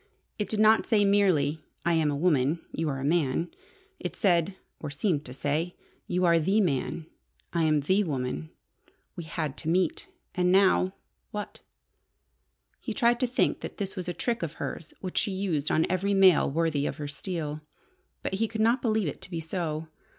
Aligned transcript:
It 0.39 0.49
did 0.49 0.59
not 0.59 0.87
say 0.87 1.05
merely, 1.05 1.61
"I 1.85 1.93
am 1.93 2.09
a 2.09 2.15
woman. 2.15 2.59
You 2.71 2.89
are 2.89 2.99
a 2.99 3.03
man." 3.05 3.51
It 3.99 4.15
said 4.15 4.55
or 4.79 4.89
seemed 4.89 5.23
to 5.25 5.31
say 5.31 5.75
"You 6.07 6.25
are 6.25 6.39
the 6.39 6.59
man. 6.59 7.05
I 7.53 7.65
am 7.65 7.81
the 7.81 8.03
woman. 8.03 8.49
We 9.15 9.25
had 9.25 9.55
to 9.57 9.69
meet. 9.69 10.07
And 10.33 10.51
now 10.51 10.95
what?" 11.29 11.59
He 12.79 12.95
tried 12.95 13.19
to 13.19 13.27
think 13.27 13.59
that 13.59 13.77
this 13.77 13.95
was 13.95 14.07
a 14.07 14.11
trick 14.13 14.41
of 14.41 14.53
hers 14.53 14.91
which 15.01 15.19
she 15.19 15.33
used 15.33 15.69
on 15.69 15.85
every 15.87 16.15
male 16.15 16.49
worthy 16.49 16.87
of 16.87 16.97
her 16.97 17.07
steel. 17.07 17.61
But 18.23 18.33
he 18.33 18.47
could 18.47 18.59
not 18.61 18.81
believe 18.81 19.07
it 19.07 19.21
to 19.21 19.29
be 19.29 19.39
so. 19.39 19.87